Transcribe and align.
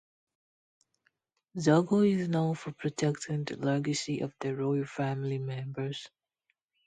Zogu 1.57 2.11
is 2.21 2.27
known 2.27 2.55
for 2.55 2.71
protecting 2.71 3.43
the 3.43 3.55
legacy 3.57 4.21
of 4.21 4.33
the 4.39 4.55
royal 4.55 4.83
family 4.87 5.37
members. 5.37 6.09